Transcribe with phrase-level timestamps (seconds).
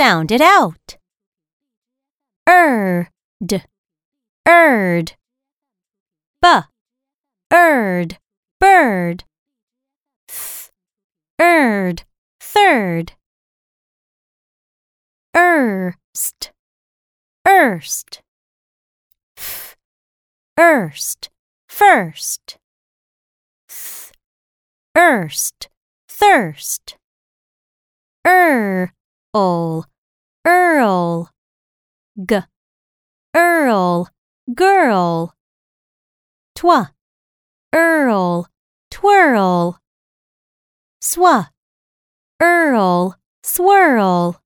[0.00, 0.96] Sound it out.
[2.48, 3.10] Er,
[3.44, 3.60] d,
[4.48, 5.12] erd.
[6.40, 6.48] B,
[7.52, 8.16] erd,
[8.58, 9.24] bird.
[10.26, 10.70] Th,
[11.38, 12.04] erd,
[12.40, 13.12] third.
[15.36, 16.52] Erst,
[17.46, 18.22] erst.
[19.36, 19.76] F,
[20.58, 21.28] erst,
[21.68, 22.56] first.
[23.68, 24.12] Th,
[24.96, 25.68] erst,
[26.08, 26.96] thirst.
[28.26, 28.94] Er,
[29.34, 29.89] earl.
[32.22, 32.42] G,
[33.34, 34.10] earl,
[34.52, 35.34] girl.
[36.54, 36.92] Twa,
[37.72, 38.46] earl,
[38.90, 39.78] twirl.
[41.00, 41.48] Swa,
[42.42, 44.42] earl, swirl.